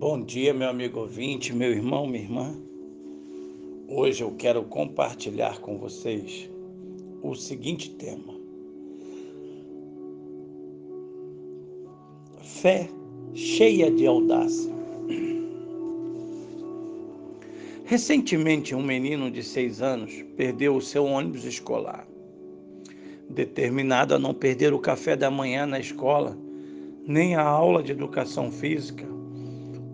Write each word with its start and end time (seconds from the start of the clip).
Bom 0.00 0.22
dia, 0.22 0.54
meu 0.54 0.70
amigo 0.70 1.00
ouvinte, 1.00 1.52
meu 1.52 1.72
irmão, 1.72 2.06
minha 2.06 2.24
irmã. 2.24 2.54
Hoje 3.86 4.24
eu 4.24 4.30
quero 4.30 4.64
compartilhar 4.64 5.60
com 5.60 5.76
vocês 5.76 6.48
o 7.22 7.34
seguinte 7.34 7.90
tema: 7.90 8.32
Fé 12.40 12.88
cheia 13.34 13.90
de 13.90 14.06
audácia. 14.06 14.72
Recentemente, 17.84 18.74
um 18.74 18.82
menino 18.82 19.30
de 19.30 19.42
seis 19.42 19.82
anos 19.82 20.24
perdeu 20.34 20.76
o 20.76 20.80
seu 20.80 21.04
ônibus 21.04 21.44
escolar. 21.44 22.08
Determinado 23.28 24.14
a 24.14 24.18
não 24.18 24.32
perder 24.32 24.72
o 24.72 24.78
café 24.78 25.14
da 25.14 25.30
manhã 25.30 25.66
na 25.66 25.78
escola, 25.78 26.38
nem 27.06 27.34
a 27.34 27.42
aula 27.42 27.82
de 27.82 27.92
educação 27.92 28.50
física, 28.50 29.19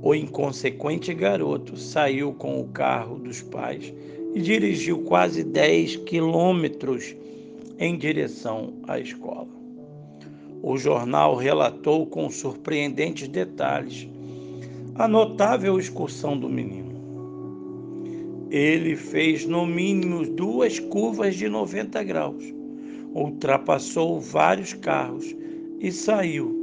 o 0.02 0.14
inconsequente 0.14 1.12
garoto 1.14 1.76
saiu 1.76 2.32
com 2.32 2.60
o 2.60 2.68
carro 2.68 3.18
dos 3.18 3.42
pais 3.42 3.92
e 4.34 4.40
dirigiu 4.40 4.98
quase 5.04 5.42
10 5.42 5.96
quilômetros 5.96 7.16
em 7.78 7.96
direção 7.96 8.74
à 8.86 8.98
escola. 8.98 9.48
O 10.62 10.76
jornal 10.76 11.34
relatou 11.34 12.06
com 12.06 12.30
surpreendentes 12.30 13.28
detalhes 13.28 14.08
a 14.94 15.08
notável 15.08 15.78
excursão 15.78 16.38
do 16.38 16.48
menino. 16.48 16.96
Ele 18.50 18.96
fez 18.96 19.46
no 19.46 19.66
mínimo 19.66 20.26
duas 20.26 20.78
curvas 20.78 21.34
de 21.36 21.48
90 21.48 22.02
graus, 22.04 22.44
ultrapassou 23.14 24.20
vários 24.20 24.72
carros 24.72 25.34
e 25.80 25.90
saiu 25.90 26.54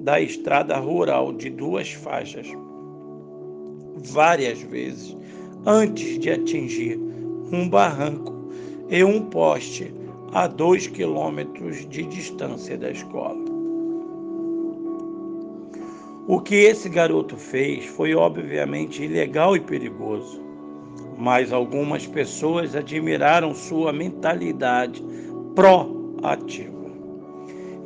da 0.00 0.20
estrada 0.20 0.76
rural 0.76 1.32
de 1.32 1.50
duas 1.50 1.92
faixas 1.92 2.46
várias 4.04 4.60
vezes 4.60 5.16
antes 5.66 6.18
de 6.18 6.30
atingir 6.30 6.98
um 7.52 7.68
barranco 7.68 8.34
e 8.88 9.04
um 9.04 9.22
poste 9.22 9.92
a 10.32 10.46
dois 10.46 10.86
quilômetros 10.86 11.88
de 11.88 12.04
distância 12.04 12.78
da 12.78 12.90
escola. 12.90 13.50
O 16.28 16.40
que 16.40 16.54
esse 16.54 16.88
garoto 16.88 17.36
fez 17.36 17.86
foi 17.86 18.14
obviamente 18.14 19.02
ilegal 19.02 19.56
e 19.56 19.60
perigoso, 19.60 20.40
mas 21.18 21.52
algumas 21.52 22.06
pessoas 22.06 22.76
admiraram 22.76 23.54
sua 23.54 23.92
mentalidade 23.92 25.04
proativa. 25.54 26.80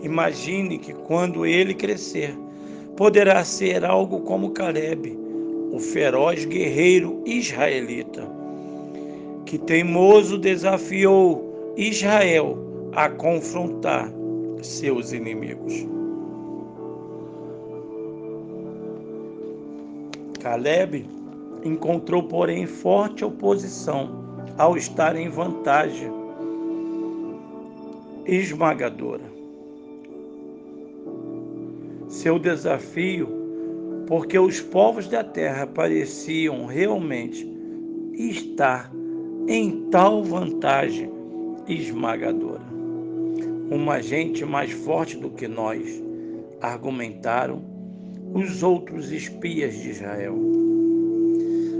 Imagine 0.02 0.78
que 0.78 0.92
quando 0.92 1.46
ele 1.46 1.72
crescer, 1.72 2.36
poderá 2.94 3.42
ser 3.42 3.82
algo 3.84 4.20
como 4.20 4.50
Caleb, 4.50 5.23
o 5.74 5.80
feroz 5.80 6.44
guerreiro 6.44 7.20
israelita, 7.26 8.24
que 9.44 9.58
teimoso 9.58 10.38
desafiou 10.38 11.74
Israel 11.76 12.56
a 12.92 13.08
confrontar 13.08 14.08
seus 14.62 15.12
inimigos. 15.12 15.74
Caleb 20.38 21.10
encontrou, 21.64 22.22
porém, 22.22 22.66
forte 22.68 23.24
oposição 23.24 24.24
ao 24.56 24.76
estar 24.76 25.16
em 25.16 25.28
vantagem 25.28 26.12
esmagadora. 28.26 29.24
Seu 32.08 32.38
desafio 32.38 33.43
porque 34.06 34.38
os 34.38 34.60
povos 34.60 35.08
da 35.08 35.24
terra 35.24 35.66
pareciam 35.66 36.66
realmente 36.66 37.46
estar 38.14 38.92
em 39.48 39.88
tal 39.90 40.22
vantagem 40.22 41.10
esmagadora. 41.68 42.62
Uma 43.70 44.02
gente 44.02 44.44
mais 44.44 44.70
forte 44.70 45.16
do 45.16 45.30
que 45.30 45.48
nós, 45.48 46.02
argumentaram 46.60 47.62
os 48.32 48.62
outros 48.62 49.10
espias 49.10 49.74
de 49.74 49.90
Israel. 49.90 50.36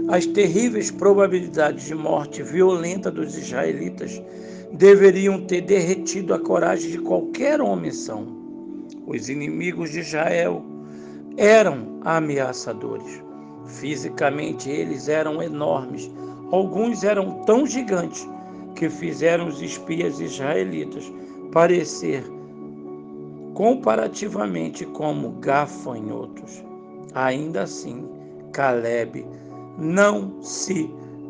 As 0.07 0.25
terríveis 0.25 0.91
probabilidades 0.91 1.85
de 1.85 1.95
morte 1.95 2.43
violenta 2.43 3.09
dos 3.09 3.37
israelitas 3.37 4.21
deveriam 4.71 5.41
ter 5.45 5.61
derretido 5.61 6.33
a 6.33 6.39
coragem 6.39 6.91
de 6.91 6.99
qualquer 6.99 7.61
homem 7.61 7.91
são. 7.91 8.27
Os 9.07 9.29
inimigos 9.29 9.91
de 9.91 9.99
Israel 9.99 10.63
eram 11.37 11.99
ameaçadores. 12.03 13.21
Fisicamente 13.65 14.69
eles 14.69 15.07
eram 15.07 15.41
enormes. 15.41 16.11
Alguns 16.51 17.03
eram 17.03 17.43
tão 17.45 17.65
gigantes 17.65 18.27
que 18.75 18.89
fizeram 18.89 19.47
os 19.47 19.61
espias 19.61 20.19
israelitas 20.19 21.11
parecer 21.51 22.23
comparativamente 23.53 24.85
como 24.85 25.31
gafanhotos. 25.39 26.63
Ainda 27.13 27.63
assim, 27.63 28.05
Caleb 28.51 29.25
não 29.77 30.41
se 30.41 30.89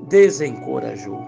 desencorajou. 0.10 1.24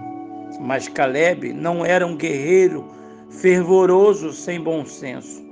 Mas 0.59 0.88
Caleb 0.88 1.53
não 1.53 1.85
era 1.85 2.05
um 2.05 2.17
guerreiro 2.17 2.85
fervoroso 3.29 4.33
sem 4.33 4.59
bom 4.59 4.85
senso 4.85 5.47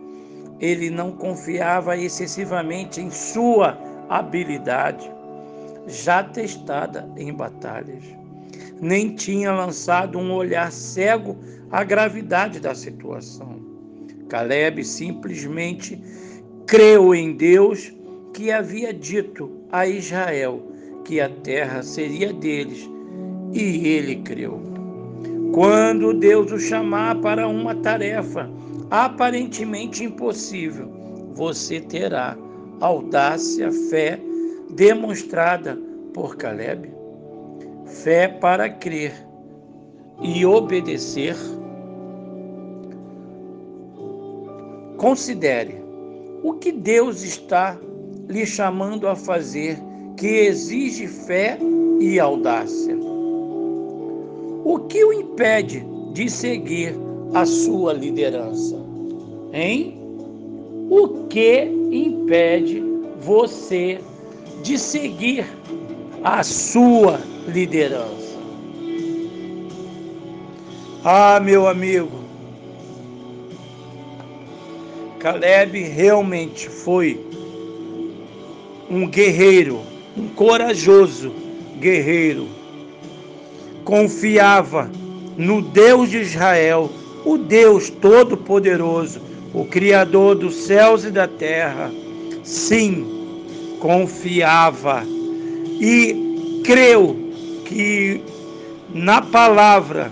ele 0.60 0.90
não 0.90 1.12
confiava 1.12 1.98
excessivamente 1.98 3.02
em 3.02 3.10
sua 3.10 3.78
habilidade, 4.10 5.10
já 5.88 6.24
testada 6.24 7.10
em 7.18 7.34
batalhas. 7.34 8.04
Nem 8.82 9.16
tinha 9.16 9.52
lançado 9.52 10.18
um 10.18 10.34
olhar 10.34 10.72
cego 10.72 11.38
à 11.72 11.84
gravidade 11.84 12.60
da 12.60 12.74
situação. 12.76 13.60
Caleb 14.30 14.84
simplesmente 14.84 16.00
creu 16.66 17.14
em 17.14 17.36
Deus 17.36 17.94
que 18.34 18.52
havia 18.52 18.94
dito 18.94 19.52
a 19.72 19.88
Israel 19.88 20.76
que 21.06 21.22
a 21.22 21.30
terra 21.30 21.84
seria 21.84 22.34
deles, 22.34 22.90
e 23.54 23.88
ele 23.88 24.18
creu. 24.18 24.60
Quando 25.54 26.14
Deus 26.14 26.52
o 26.52 26.60
chamar 26.60 27.16
para 27.22 27.48
uma 27.48 27.76
tarefa, 27.76 28.50
aparentemente 28.90 30.04
impossível, 30.04 30.90
você 31.34 31.82
terá 31.82 32.38
audácia, 32.82 33.72
fé 33.90 34.20
demonstrada 34.72 35.78
por 36.14 36.36
Caleb, 36.36 36.92
fé 37.86 38.28
para 38.28 38.70
crer 38.70 39.14
e 40.22 40.46
obedecer. 40.46 41.36
Considere 44.98 45.84
o 46.44 46.54
que 46.54 46.72
Deus 46.72 47.24
está 47.24 47.78
lhe 48.30 48.46
chamando 48.46 49.08
a 49.08 49.16
fazer 49.16 49.78
que 50.18 50.28
exige 50.28 51.08
fé 51.08 51.58
e 52.00 52.20
audácia. 52.20 52.96
O 54.64 54.80
que 54.88 55.04
o 55.04 55.14
impede 55.14 55.86
de 56.14 56.30
seguir 56.30 57.05
a 57.36 57.46
sua 57.46 57.92
liderança? 57.92 58.78
Hein? 59.52 60.00
O 60.90 61.28
que 61.28 61.66
impede 61.92 62.82
você 63.20 64.00
de 64.64 64.80
seguir 64.80 65.46
a 66.24 66.42
sua 66.44 67.20
liderança? 67.46 68.40
Ah, 71.04 71.42
meu 71.42 71.68
amigo, 71.68 72.10
Caleb 75.20 75.78
realmente 75.84 76.70
foi 76.70 77.20
um 78.90 79.08
guerreiro, 79.08 79.82
um 80.18 80.30
corajoso 80.30 81.34
guerreiro. 81.80 82.48
Confiava 83.84 84.90
no 85.38 85.62
Deus 85.62 86.10
de 86.10 86.20
Israel 86.20 86.90
o 87.26 87.38
Deus 87.38 87.90
Todo-Poderoso, 87.90 89.20
o 89.54 89.66
Criador 89.66 90.36
dos 90.36 90.56
céus 90.56 91.04
e 91.04 91.12
da 91.12 91.28
terra, 91.28 91.92
sim, 92.44 93.06
confiava 93.80 95.04
e 95.82 96.62
creu 96.64 97.18
que 97.66 98.22
na 98.94 99.22
palavra 99.22 100.12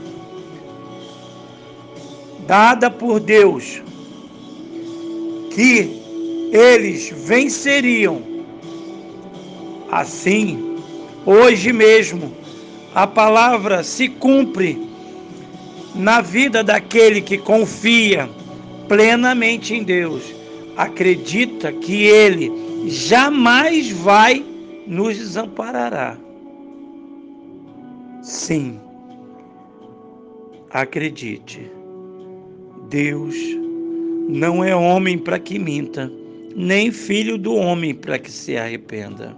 dada 2.47 2.89
por 2.89 3.19
Deus, 3.19 3.81
que 5.51 6.01
eles 6.51 7.09
venceriam. 7.09 8.21
Assim, 9.91 10.77
hoje 11.25 11.71
mesmo, 11.71 12.33
a 12.93 13.05
palavra 13.05 13.83
se 13.83 14.09
cumpre 14.09 14.92
na 15.95 16.21
vida 16.21 16.63
daquele 16.63 17.21
que 17.21 17.37
confia 17.37 18.29
plenamente 18.87 19.73
em 19.73 19.83
Deus, 19.83 20.23
acredita 20.75 21.71
que 21.71 22.03
ele 22.03 22.51
jamais 22.87 23.91
vai 23.91 24.45
nos 24.87 25.17
desamparará. 25.17 26.17
Sim, 28.21 28.79
acredite, 30.71 31.69
Deus 32.89 33.35
não 34.29 34.63
é 34.63 34.75
homem 34.75 35.17
para 35.17 35.39
que 35.39 35.59
minta, 35.59 36.11
nem 36.55 36.91
filho 36.91 37.37
do 37.37 37.55
homem 37.55 37.93
para 37.93 38.17
que 38.17 38.31
se 38.31 38.55
arrependa. 38.55 39.35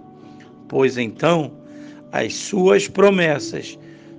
Pois 0.68 0.96
então 0.96 1.52
as 2.12 2.34
suas 2.34 2.88
promessas 2.88 3.78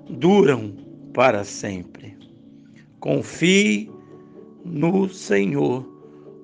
duram 0.09 0.73
para 1.13 1.43
sempre. 1.43 2.16
Confie 2.99 3.91
no 4.65 5.07
Senhor, 5.09 5.85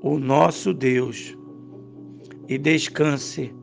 o 0.01 0.17
nosso 0.17 0.73
Deus, 0.73 1.37
e 2.47 2.57
descanse 2.57 3.53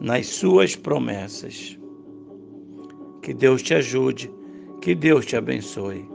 nas 0.00 0.26
suas 0.26 0.76
promessas. 0.76 1.78
Que 3.22 3.32
Deus 3.32 3.62
te 3.62 3.74
ajude, 3.74 4.30
que 4.80 4.94
Deus 4.94 5.24
te 5.24 5.36
abençoe. 5.36 6.13